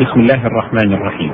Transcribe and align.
بسم 0.00 0.20
الله 0.20 0.46
الرحمن 0.46 0.92
الرحيم 0.92 1.32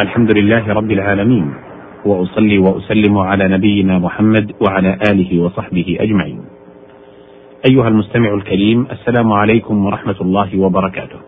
الحمد 0.00 0.38
لله 0.38 0.72
رب 0.72 0.90
العالمين 0.90 1.54
واصلي 2.04 2.58
واسلم 2.58 3.18
على 3.18 3.48
نبينا 3.48 3.98
محمد 3.98 4.52
وعلى 4.60 4.98
اله 5.10 5.42
وصحبه 5.42 5.96
اجمعين 6.00 6.40
ايها 7.70 7.88
المستمع 7.88 8.34
الكريم 8.34 8.86
السلام 8.90 9.32
عليكم 9.32 9.86
ورحمه 9.86 10.16
الله 10.20 10.58
وبركاته 10.58 11.18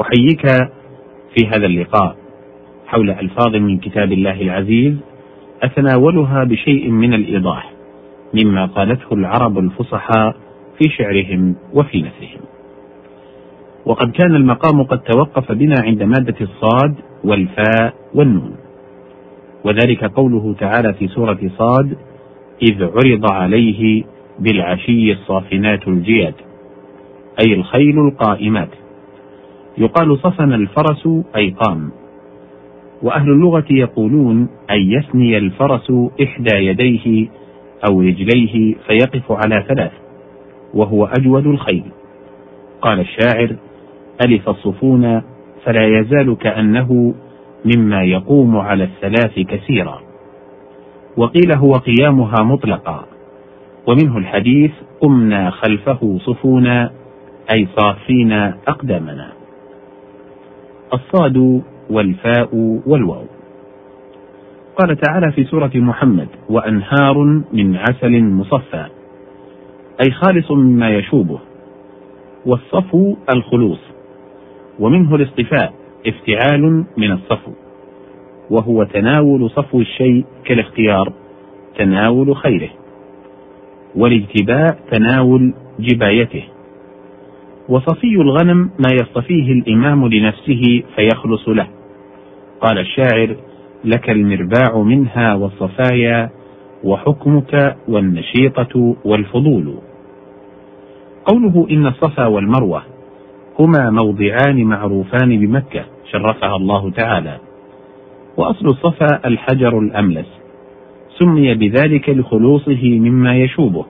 احييك 0.00 0.46
في 1.34 1.46
هذا 1.46 1.66
اللقاء 1.66 2.16
حول 2.86 3.10
الفاظ 3.10 3.56
من 3.56 3.78
كتاب 3.78 4.12
الله 4.12 4.42
العزيز 4.42 4.94
اتناولها 5.62 6.44
بشيء 6.44 6.90
من 6.90 7.14
الايضاح 7.14 7.72
مما 8.34 8.66
قالته 8.66 9.14
العرب 9.14 9.58
الفصحاء 9.58 10.36
في 10.78 10.90
شعرهم 10.90 11.56
وفي 11.74 11.98
نثرهم 11.98 12.57
وقد 13.88 14.10
كان 14.10 14.34
المقام 14.34 14.82
قد 14.82 14.98
توقف 14.98 15.52
بنا 15.52 15.74
عند 15.80 16.02
مادة 16.02 16.34
الصاد 16.40 16.94
والفاء 17.24 17.94
والنون. 18.14 18.56
وذلك 19.64 20.04
قوله 20.04 20.54
تعالى 20.60 20.94
في 20.94 21.08
سورة 21.08 21.38
صاد 21.58 21.96
إذ 22.62 22.84
عرض 22.84 23.32
عليه 23.32 24.04
بالعشي 24.38 25.12
الصافنات 25.12 25.88
الجياد 25.88 26.34
أي 27.40 27.54
الخيل 27.54 27.98
القائمات. 27.98 28.68
يقال 29.78 30.18
صفن 30.18 30.52
الفرس 30.52 31.08
أي 31.36 31.50
قام 31.50 31.90
وأهل 33.02 33.30
اللغة 33.30 33.66
يقولون 33.70 34.48
أن 34.70 34.80
يثني 34.92 35.38
الفرس 35.38 35.92
إحدى 36.22 36.56
يديه 36.56 37.28
أو 37.90 38.00
رجليه 38.00 38.74
فيقف 38.74 39.32
على 39.32 39.64
ثلاث 39.68 39.92
وهو 40.74 41.04
أجود 41.04 41.46
الخيل. 41.46 41.84
قال 42.80 43.00
الشاعر 43.00 43.56
ألف 44.26 44.48
الصفون 44.48 45.22
فلا 45.64 46.00
يزال 46.00 46.36
كأنه 46.38 47.14
مما 47.64 48.02
يقوم 48.02 48.56
على 48.56 48.84
الثلاث 48.84 49.38
كثيرا. 49.38 50.00
وقيل 51.16 51.52
هو 51.52 51.72
قيامها 51.72 52.42
مطلقا. 52.42 53.04
ومنه 53.86 54.18
الحديث 54.18 54.70
قمنا 55.00 55.50
خلفه 55.50 56.18
صفونا 56.18 56.90
أي 57.50 57.68
صافين 57.76 58.32
أقدامنا. 58.68 59.32
الصاد 60.94 61.62
والفاء 61.90 62.80
والواو. 62.86 63.24
قال 64.76 64.96
تعالى 64.96 65.32
في 65.32 65.44
سورة 65.44 65.70
محمد 65.74 66.28
وأنهار 66.50 67.42
من 67.52 67.76
عسل 67.76 68.22
مصفى 68.22 68.86
أي 70.00 70.10
خالص 70.10 70.50
مما 70.50 70.90
يشوبه. 70.90 71.38
والصفو 72.46 73.16
الخلوص. 73.34 73.97
ومنه 74.78 75.14
الاصطفاء 75.14 75.74
افتعال 76.06 76.84
من 76.96 77.12
الصفو. 77.12 77.52
وهو 78.50 78.84
تناول 78.84 79.50
صفو 79.50 79.80
الشيء 79.80 80.24
كالاختيار 80.44 81.12
تناول 81.78 82.36
خيره. 82.36 82.70
والاجتباء 83.96 84.78
تناول 84.92 85.54
جبايته. 85.80 86.44
وصفي 87.68 88.14
الغنم 88.14 88.58
ما 88.58 88.88
يصطفيه 88.92 89.52
الإمام 89.52 90.08
لنفسه 90.08 90.82
فيخلص 90.96 91.48
له. 91.48 91.66
قال 92.60 92.78
الشاعر 92.78 93.36
لك 93.84 94.10
المرباع 94.10 94.78
منها 94.82 95.34
والصفايا 95.34 96.30
وحكمك 96.84 97.76
والنشيطة 97.88 98.96
والفضول 99.04 99.74
قوله 101.24 101.66
إن 101.70 101.86
الصفا 101.86 102.26
والمروة 102.26 102.82
هما 103.60 103.90
موضعان 103.90 104.64
معروفان 104.64 105.40
بمكة 105.40 105.84
شرفها 106.12 106.56
الله 106.56 106.90
تعالى. 106.90 107.38
وأصل 108.36 108.66
الصفا 108.66 109.20
الحجر 109.24 109.78
الأملس. 109.78 110.26
سمي 111.18 111.54
بذلك 111.54 112.08
لخلوصه 112.08 112.98
مما 112.98 113.36
يشوبه. 113.36 113.84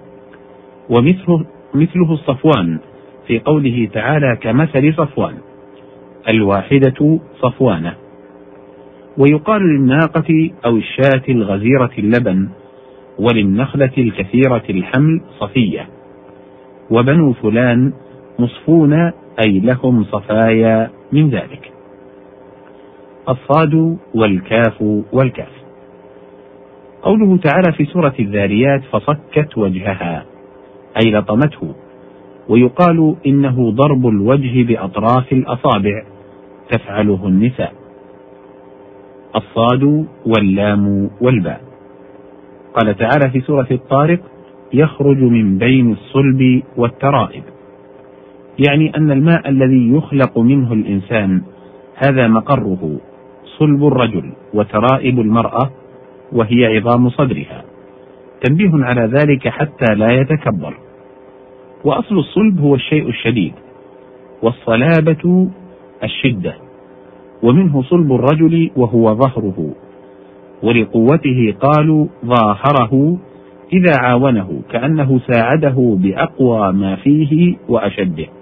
ومثله 0.91 1.45
مثله 1.75 2.13
الصفوان 2.13 2.79
في 3.27 3.39
قوله 3.39 3.89
تعالى 3.93 4.37
كمثل 4.41 4.95
صفوان. 4.95 5.35
الواحدة 6.31 7.19
صفوانة. 7.43 7.95
ويقال 9.19 9.63
للناقة 9.63 10.51
أو 10.67 10.77
الشاة 10.77 11.23
الغزيرة 11.29 11.91
اللبن 11.99 12.49
وللنخلة 13.19 13.93
الكثيرة 13.99 14.63
الحمل 14.71 15.21
صفية. 15.41 15.89
وبنو 16.91 17.33
فلان 17.33 17.93
مصفون 18.39 19.13
أي 19.45 19.61
لهم 19.61 20.05
صفايا 20.05 20.91
من 21.13 21.31
ذلك. 21.31 21.73
الصاد 23.29 23.97
والكاف 24.15 24.83
والكاف. 25.13 25.53
قوله 27.03 27.37
تعالى 27.37 27.73
في 27.73 27.85
سورة 27.85 28.15
الذاريات 28.21 28.83
فصكت 28.85 29.59
وجهها 29.59 30.25
أي 30.97 31.11
لطمته. 31.11 31.75
ويقال 32.49 33.17
إنه 33.27 33.71
ضرب 33.71 34.07
الوجه 34.07 34.63
بأطراف 34.63 35.33
الأصابع 35.33 36.03
تفعله 36.71 37.27
النساء. 37.27 37.73
الصاد 39.37 40.07
واللام 40.27 41.11
والباء. 41.21 41.61
قال 42.75 42.97
تعالى 42.97 43.31
في 43.31 43.41
سورة 43.41 43.67
الطارق 43.71 44.21
يخرج 44.73 45.19
من 45.19 45.59
بين 45.59 45.93
الصلب 45.93 46.63
والترائب. 46.77 47.43
يعني 48.59 48.97
أن 48.97 49.11
الماء 49.11 49.49
الذي 49.49 49.93
يخلق 49.93 50.39
منه 50.39 50.73
الإنسان 50.73 51.43
هذا 51.95 52.29
مقره 52.29 52.99
صلب 53.59 53.87
الرجل 53.87 54.33
وترائب 54.55 55.21
المرأة 55.21 55.71
وهي 56.33 56.77
عظام 56.77 57.11
صدرها. 57.11 57.65
تنبيه 58.45 58.85
على 58.85 59.01
ذلك 59.01 59.49
حتى 59.49 59.95
لا 59.95 60.11
يتكبر. 60.11 60.75
وأصل 61.85 62.19
الصلب 62.19 62.61
هو 62.61 62.75
الشيء 62.75 63.09
الشديد 63.09 63.53
والصلابة 64.43 65.49
الشدة. 66.05 66.55
ومنه 67.43 67.83
صلب 67.83 68.13
الرجل 68.13 68.71
وهو 68.77 69.15
ظهره. 69.15 69.71
ولقوته 70.63 71.55
قالوا 71.61 72.07
ظاهره 72.25 73.19
إذا 73.73 73.95
عاونه 73.99 74.61
كأنه 74.71 75.21
ساعده 75.33 75.97
بأقوى 76.01 76.73
ما 76.73 76.97
فيه 76.97 77.57
وأشده. 77.69 78.38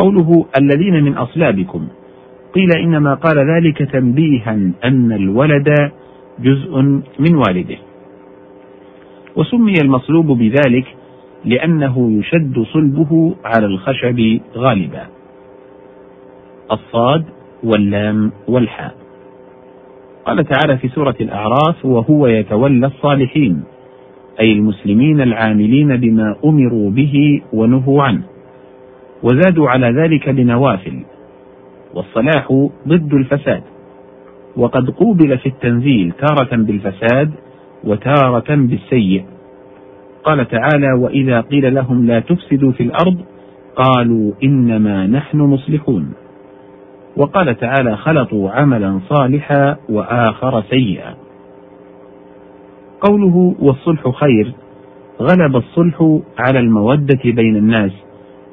قوله 0.00 0.46
الذين 0.60 1.04
من 1.04 1.14
أصلابكم. 1.14 1.88
قيل 2.54 2.68
إنما 2.84 3.14
قال 3.14 3.38
ذلك 3.50 3.78
تنبيها 3.92 4.58
أن 4.84 5.12
الولد 5.12 5.92
جزء 6.40 6.82
من 7.18 7.34
والده. 7.34 7.78
وسمي 9.36 9.74
المصلوب 9.84 10.26
بذلك 10.26 10.86
لأنه 11.44 12.12
يشد 12.18 12.62
صلبه 12.72 13.34
على 13.44 13.66
الخشب 13.66 14.40
غالبا. 14.56 15.06
الصاد 16.72 17.24
واللام 17.64 18.32
والحاء. 18.48 18.94
قال 20.26 20.44
تعالى 20.44 20.78
في 20.78 20.88
سورة 20.88 21.16
الأعراف 21.20 21.84
وهو 21.84 22.26
يتولى 22.26 22.86
الصالحين 22.86 23.62
أي 24.40 24.52
المسلمين 24.52 25.20
العاملين 25.20 25.96
بما 25.96 26.36
أمروا 26.44 26.90
به 26.90 27.42
ونهوا 27.52 28.02
عنه. 28.02 28.29
وزادوا 29.22 29.70
على 29.70 30.02
ذلك 30.02 30.28
بنوافل 30.28 31.02
والصلاح 31.94 32.68
ضد 32.88 33.14
الفساد. 33.14 33.62
وقد 34.56 34.90
قوبل 34.90 35.38
في 35.38 35.46
التنزيل 35.48 36.12
تارة 36.12 36.56
بالفساد 36.56 37.30
وتارة 37.84 38.54
بالسيء. 38.54 39.24
قال 40.24 40.48
تعالى 40.48 40.92
وإذا 40.92 41.40
قيل 41.40 41.74
لهم 41.74 42.06
لا 42.06 42.20
تفسدوا 42.20 42.72
في 42.72 42.82
الأرض 42.82 43.18
قالوا 43.76 44.32
إنما 44.42 45.06
نحن 45.06 45.38
مصلحون. 45.38 46.12
وقال 47.16 47.56
تعالى 47.56 47.96
خلطوا 47.96 48.50
عملا 48.50 49.00
صالحا 49.08 49.76
وآخر 49.88 50.62
سيئا. 50.62 51.14
قوله 53.00 53.54
والصلح 53.58 54.08
خير 54.08 54.52
غلب 55.20 55.56
الصلح 55.56 56.20
على 56.38 56.58
المودة 56.58 57.20
بين 57.24 57.56
الناس. 57.56 58.09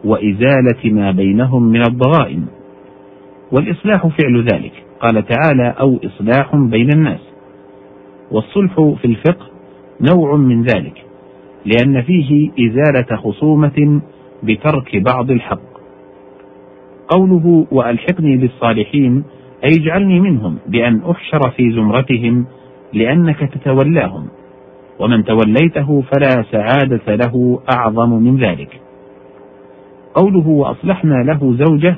وإزالة 0.07 0.91
ما 0.91 1.11
بينهم 1.11 1.63
من 1.63 1.81
الضغائن 1.81 2.45
والإصلاح 3.51 4.07
فعل 4.07 4.45
ذلك 4.53 4.73
قال 4.99 5.25
تعالى 5.25 5.75
أو 5.79 5.99
إصلاح 6.05 6.55
بين 6.55 6.89
الناس 6.95 7.19
والصلح 8.31 8.73
في 9.01 9.05
الفقه 9.05 9.45
نوع 10.01 10.35
من 10.35 10.63
ذلك 10.63 11.03
لأن 11.65 12.01
فيه 12.01 12.51
إزالة 12.59 13.15
خصومة 13.17 14.01
بترك 14.43 14.97
بعض 14.97 15.31
الحق. 15.31 15.77
قوله 17.07 17.67
وألحقني 17.71 18.37
بالصالحين 18.37 19.23
أي 19.63 19.69
اجعلني 19.81 20.19
منهم 20.19 20.57
بأن 20.67 21.01
أحشر 21.11 21.49
في 21.49 21.71
زمرتهم 21.71 22.45
لأنك 22.93 23.39
تتولاهم، 23.39 24.27
ومن 24.99 25.23
توليته 25.23 26.01
فلا 26.01 26.43
سعادة 26.51 27.15
له 27.15 27.59
أعظم 27.77 28.09
من 28.09 28.37
ذلك. 28.37 28.81
قوله 30.17 30.47
وأصلحنا 30.47 31.23
له 31.23 31.55
زوجه 31.65 31.95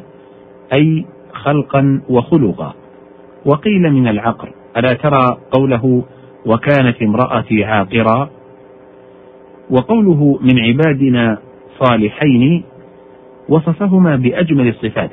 أي 0.73 1.05
خلقا 1.33 2.01
وخلقا. 2.09 2.73
وقيل 3.45 3.81
من 3.93 4.07
العقر 4.07 4.49
ألا 4.77 4.93
ترى 4.93 5.37
قوله 5.51 6.03
وكانت 6.45 7.01
امرأتي 7.01 7.63
عاقرا؟ 7.63 8.29
وقوله 9.69 10.39
من 10.41 10.59
عبادنا 10.59 11.37
صالحين 11.79 12.63
وصفهما 13.49 14.15
بأجمل 14.15 14.67
الصفات 14.67 15.11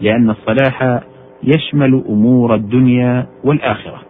لأن 0.00 0.30
الصلاح 0.30 1.00
يشمل 1.42 2.04
أمور 2.08 2.54
الدنيا 2.54 3.26
والآخرة. 3.44 4.00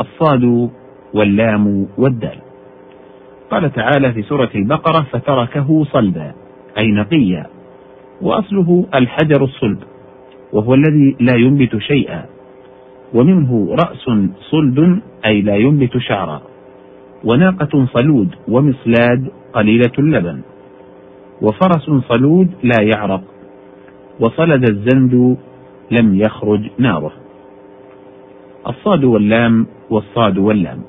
الصاد 0.00 0.70
واللام 1.14 1.86
والدال. 1.98 2.38
قال 3.50 3.72
تعالى 3.72 4.12
في 4.12 4.22
سورة 4.22 4.50
البقرة 4.54 5.06
فتركه 5.12 5.84
صلبا 5.84 6.32
أي 6.78 6.86
نقيا 6.92 7.46
وأصله 8.22 8.86
الحجر 8.94 9.44
الصلب 9.44 9.78
وهو 10.52 10.74
الذي 10.74 11.16
لا 11.20 11.36
ينبت 11.36 11.76
شيئا. 11.78 12.24
ومنه 13.14 13.68
رأس 13.70 14.30
صلب 14.50 15.00
أي 15.26 15.42
لا 15.42 15.56
ينبت 15.56 15.98
شعرا. 15.98 16.42
وناقة 17.24 17.86
صلود 17.86 18.28
ومصلاد 18.48 19.30
قليلة 19.52 19.92
اللبن. 19.98 20.40
وفرس 21.42 21.90
صلود 22.08 22.48
لا 22.62 22.82
يعرق. 22.94 23.22
وصلد 24.20 24.68
الزند 24.68 25.36
لم 25.90 26.14
يخرج 26.14 26.60
ناره 26.78 27.12
الصاد 28.66 29.04
واللام 29.04 29.66
والصاد 29.90 30.38
واللام. 30.38 30.82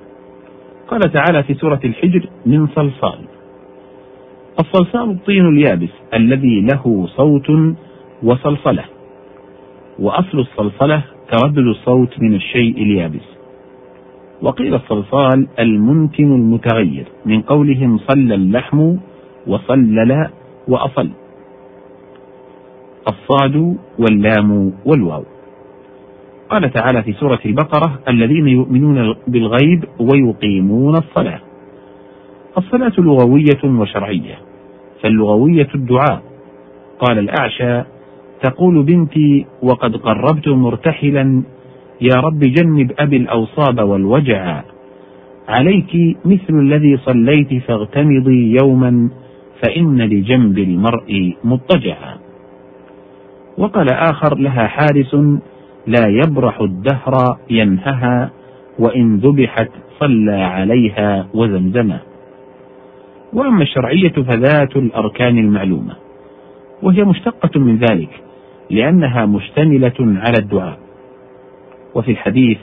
قال 0.87 0.99
تعالى 0.99 1.43
في 1.43 1.53
سورة 1.53 1.79
الحجر 1.85 2.29
من 2.45 2.67
صلصال. 2.67 3.30
الصلصال 4.59 5.09
الطين 5.09 5.48
اليابس 5.48 5.89
الذي 6.13 6.62
له 6.62 7.07
صوت 7.18 7.75
وصلصلة 8.24 8.83
وأصل 10.00 10.39
الصلصلة 10.39 11.03
تردد 11.31 11.57
الصوت 11.57 12.19
من 12.19 12.33
الشيء 12.33 12.77
اليابس. 12.77 13.25
وقيل 14.42 14.75
الصلصال 14.75 15.48
الممكن 15.59 16.36
المتغير 16.36 17.06
من 17.25 17.42
قولهم 17.42 17.98
صل 17.98 18.31
اللحم 18.31 18.95
وصلل 19.48 20.30
وأصل. 20.68 21.09
الصاد 23.07 23.77
واللام 24.00 24.74
والواو. 24.86 25.24
قال 26.50 26.71
تعالى 26.71 27.03
في 27.03 27.13
سورة 27.13 27.39
البقرة 27.45 28.00
الذين 28.07 28.48
يؤمنون 28.48 29.15
بالغيب 29.27 29.83
ويقيمون 30.00 30.94
الصلاة. 30.95 31.50
الصلاة 32.57 32.94
لغوية 32.98 33.63
وشرعية 33.63 34.36
فاللغوية 35.03 35.68
الدعاء. 35.75 36.21
قال 37.00 37.19
الأعشى 37.19 37.83
تقول 38.44 38.83
بنتي 38.83 39.45
وقد 39.63 39.95
قربت 39.95 40.48
مرتحلا 40.48 41.44
يا 42.01 42.15
رب 42.15 42.39
جنب 42.39 42.92
أبي 43.00 43.18
الأوصاب 43.18 43.80
والوجع. 43.80 44.62
عليك 45.50 46.18
مثل 46.25 46.59
الذي 46.59 46.98
صليت 46.98 47.63
فاغتمضي 47.63 48.57
يوما 48.63 49.09
فإن 49.63 50.01
لجنب 50.01 50.57
المرء 50.57 51.36
مضطجعا 51.44 52.18
وقال 53.57 53.88
آخر 53.89 54.38
لها 54.38 54.68
حارس 54.68 55.15
لا 55.88 56.07
يبرح 56.07 56.62
الدهر 56.62 57.38
ينهها 57.50 58.31
وإن 58.80 59.18
ذبحت 59.18 59.69
صلى 60.00 60.42
عليها 60.42 61.27
وزمزمة. 61.33 62.00
وأما 63.33 63.63
الشرعية 63.63 64.09
فذات 64.09 64.75
الأركان 64.75 65.37
المعلومة 65.37 65.95
وهي 66.81 67.03
مشتقة 67.03 67.59
من 67.59 67.77
ذلك 67.77 68.09
لأنها 68.69 69.25
مشتملة 69.25 69.93
على 69.99 70.37
الدعاء. 70.39 70.79
وفي 71.95 72.11
الحديث 72.11 72.57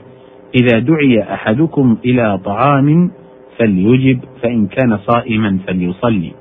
إذا 0.54 0.78
دعي 0.78 1.22
أحدكم 1.22 1.96
إلى 2.04 2.38
طعام 2.44 3.10
فليجب 3.58 4.20
فإن 4.42 4.66
كان 4.66 4.98
صائما 4.98 5.58
فليصلي 5.66 6.32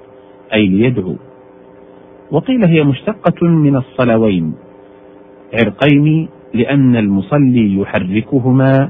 أي 0.53 0.67
ليدعو. 0.67 1.15
وقيل 2.31 2.65
هي 2.65 2.83
مشتقة 2.83 3.47
من 3.47 3.75
الصلوين 3.75 4.55
عرقين 5.53 6.29
لأن 6.53 6.95
المصلي 6.95 7.79
يحركهما 7.81 8.89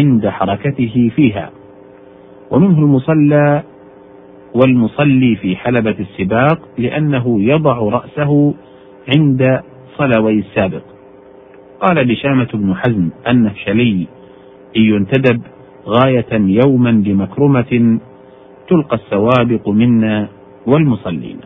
عند 0.00 0.28
حركته 0.28 1.10
فيها. 1.16 1.50
ومنه 2.50 2.78
المصلى 2.78 3.62
والمصلي 4.54 5.36
في 5.36 5.56
حلبة 5.56 5.96
السباق 6.00 6.58
لأنه 6.78 7.42
يضع 7.42 7.78
رأسه 7.78 8.54
عند 9.16 9.60
صلوي 9.98 10.38
السابق. 10.38 10.82
قال 11.80 12.04
بشامة 12.04 12.48
بن 12.54 12.74
حزم 12.74 13.10
النهشلي 13.28 14.06
إن 14.76 14.82
ينتدب 14.82 15.40
غاية 15.86 16.32
يوما 16.32 16.90
بمكرمة 16.90 17.98
تلقى 18.68 18.96
السوابق 18.96 19.68
منا 19.68 20.28
والمصلين. 20.66 21.36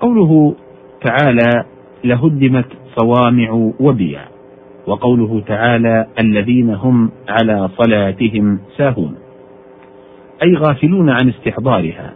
قوله 0.00 0.54
تعالى 1.00 1.64
لهدمت 2.04 2.66
صوامع 2.96 3.72
وبيع. 3.80 4.20
وقوله 4.86 5.42
تعالى 5.46 6.06
الذين 6.20 6.70
هم 6.70 7.10
على 7.28 7.68
صلاتهم 7.68 8.58
ساهون. 8.76 9.25
أي 10.42 10.54
غافلون 10.54 11.10
عن 11.10 11.28
استحضارها 11.28 12.12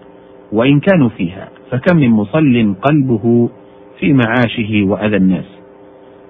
وإن 0.52 0.80
كانوا 0.80 1.08
فيها 1.08 1.48
فكم 1.70 1.96
من 1.96 2.10
مصل 2.10 2.74
قلبه 2.82 3.48
في 3.98 4.12
معاشه 4.12 4.84
وأذى 4.84 5.16
الناس. 5.16 5.44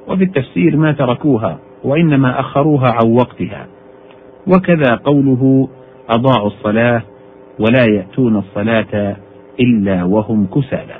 وفي 0.08 0.24
التفسير 0.24 0.76
ما 0.76 0.92
تركوها 0.92 1.58
وإنما 1.84 2.40
أخروها 2.40 2.90
عن 2.90 3.12
وقتها. 3.12 3.66
وكذا 4.46 4.94
قوله 5.04 5.68
أضاعوا 6.08 6.46
الصلاة 6.46 7.02
ولا 7.58 7.84
يأتون 7.90 8.36
الصلاة 8.36 9.16
إلا 9.60 10.04
وهم 10.04 10.46
كسالى. 10.46 10.96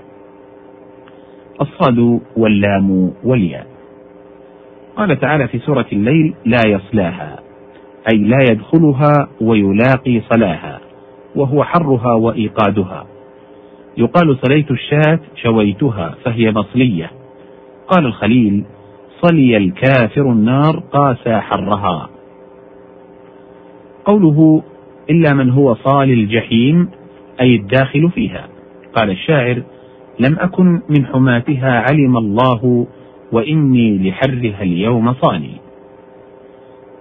الصاد 1.61 2.21
واللام 2.37 3.13
والياء. 3.25 3.67
قال 4.97 5.21
تعالى 5.21 5.49
في 5.49 5.59
سورة 5.59 5.87
الليل 5.93 6.35
لا 6.45 6.61
يصلاها 6.67 7.39
أي 8.13 8.19
لا 8.19 8.39
يدخلها 8.51 9.29
ويلاقي 9.41 10.21
صلاها. 10.31 10.69
وهو 11.37 11.65
حرها 11.65 12.15
وإيقادها. 12.15 13.06
يقال 13.97 14.38
صليت 14.43 14.71
الشاة 14.71 15.21
شويتها 15.35 16.15
فهي 16.25 16.53
مصلية. 16.53 17.11
قال 17.88 18.06
الخليل 18.06 18.65
صلي 19.22 19.56
الكافر 19.56 20.32
النار 20.32 20.82
قاسى 20.93 21.41
حرها. 21.41 22.08
قوله 24.05 24.63
إلا 25.10 25.34
من 25.34 25.51
هو 25.51 25.75
صال 25.75 26.10
الجحيم 26.10 26.89
أي 27.41 27.55
الداخل 27.56 28.10
فيها. 28.10 28.49
قال 28.94 29.10
الشاعر 29.10 29.63
لم 30.20 30.37
أكن 30.39 30.81
من 30.89 31.06
حماتها 31.06 31.84
علم 31.91 32.17
الله 32.17 32.87
وإني 33.32 34.10
لحرها 34.10 34.63
اليوم 34.63 35.13
صاني. 35.13 35.56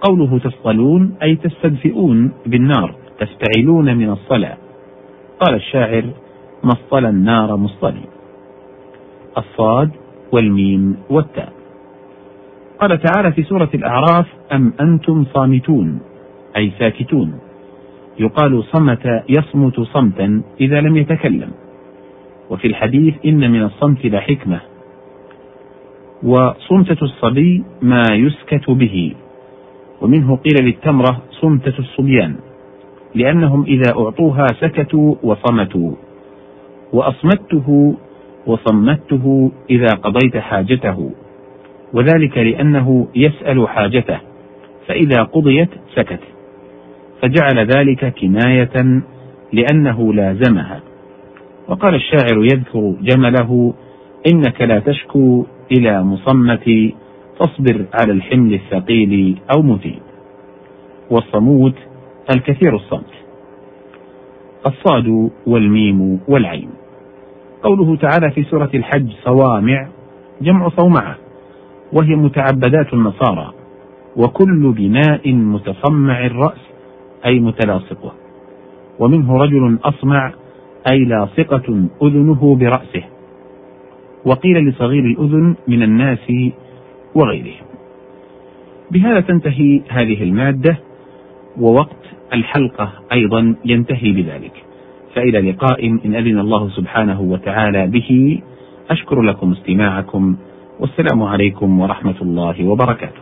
قوله 0.00 0.38
تصطلون 0.38 1.14
أي 1.22 1.36
تستدفئون 1.36 2.32
بالنار. 2.46 2.99
تفتعلون 3.20 3.96
من 3.96 4.10
الصلاة. 4.10 4.56
قال 5.40 5.54
الشاعر 5.54 6.04
مصطل 6.64 7.06
النار 7.06 7.56
مصطلي. 7.56 8.04
الصاد 9.38 9.90
والميم 10.32 10.96
والتاء. 11.10 11.52
قال 12.80 13.02
تعالى 13.02 13.32
في 13.32 13.42
سورة 13.42 13.68
الأعراف 13.74 14.26
أم 14.52 14.72
أنتم 14.80 15.24
صامتون؟ 15.34 16.00
أي 16.56 16.72
ساكتون. 16.78 17.38
يقال 18.18 18.64
صمت 18.64 19.24
يصمت 19.28 19.80
صمتا 19.80 20.42
إذا 20.60 20.80
لم 20.80 20.96
يتكلم. 20.96 21.50
وفي 22.50 22.66
الحديث 22.66 23.14
إن 23.26 23.50
من 23.50 23.62
الصمت 23.62 24.06
لحكمة 24.06 24.60
وصمتة 26.22 27.04
الصبي 27.04 27.64
ما 27.82 28.02
يسكت 28.10 28.70
به. 28.70 29.14
ومنه 30.00 30.36
قيل 30.36 30.64
للتمرة 30.64 31.22
صمتة 31.30 31.78
الصبيان. 31.78 32.36
لأنهم 33.14 33.64
إذا 33.64 33.92
أعطوها 33.98 34.46
سكتوا 34.60 35.14
وصمتوا. 35.22 35.92
وأصمته 36.92 37.96
وصمته 38.46 39.50
إذا 39.70 39.94
قضيت 39.94 40.36
حاجته. 40.36 41.10
وذلك 41.92 42.38
لأنه 42.38 43.08
يسأل 43.14 43.68
حاجته 43.68 44.18
فإذا 44.86 45.22
قضيت 45.22 45.70
سكت. 45.94 46.20
فجعل 47.22 47.66
ذلك 47.66 48.14
كناية 48.14 49.02
لأنه 49.52 50.12
لازمها. 50.12 50.80
وقال 51.68 51.94
الشاعر 51.94 52.44
يذكر 52.44 52.94
جمله 53.02 53.74
إنك 54.32 54.60
لا 54.60 54.78
تشكو 54.78 55.46
إلى 55.72 56.02
مصمت 56.02 56.92
فاصبر 57.38 57.84
على 57.94 58.12
الحمل 58.12 58.54
الثقيل 58.54 59.38
أو 59.56 59.62
متي 59.62 59.98
والصموت 61.10 61.74
الكثير 62.34 62.76
الصمت. 62.76 63.12
الصاد 64.66 65.30
والميم 65.46 66.20
والعين. 66.28 66.70
قوله 67.62 67.96
تعالى 67.96 68.30
في 68.30 68.42
سورة 68.42 68.70
الحج 68.74 69.12
صوامع 69.24 69.88
جمع 70.42 70.68
صومعة 70.68 71.16
وهي 71.92 72.14
متعبدات 72.16 72.94
النصارى 72.94 73.52
وكل 74.16 74.72
بناء 74.72 75.32
متصمع 75.32 76.26
الرأس 76.26 76.60
أي 77.26 77.40
متلاصقه 77.40 78.12
ومنه 78.98 79.36
رجل 79.36 79.78
أصمع 79.84 80.32
أي 80.90 81.04
لاصقة 81.04 81.88
أذنه 82.02 82.56
برأسه. 82.56 83.04
وقيل 84.26 84.68
لصغير 84.68 85.04
الأذن 85.04 85.54
من 85.68 85.82
الناس 85.82 86.32
وغيرهم 87.14 87.66
بهذا 88.90 89.20
تنتهي 89.20 89.82
هذه 89.88 90.22
المادة. 90.22 90.78
ووقت 91.58 92.02
الحلقة 92.32 92.92
أيضا 93.12 93.54
ينتهي 93.64 94.12
بذلك. 94.12 94.52
فإلى 95.14 95.50
لقاء 95.50 95.86
إن 95.86 96.14
أذن 96.14 96.38
الله 96.38 96.68
سبحانه 96.68 97.20
وتعالى 97.20 97.86
به 97.86 98.40
أشكر 98.90 99.22
لكم 99.22 99.52
استماعكم 99.52 100.36
والسلام 100.80 101.22
عليكم 101.22 101.80
ورحمة 101.80 102.14
الله 102.22 102.68
وبركاته. 102.68 103.20